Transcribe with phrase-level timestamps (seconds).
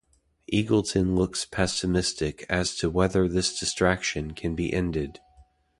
[0.51, 5.19] Eagleton looks pessimistic as to whether this distraction can be ended.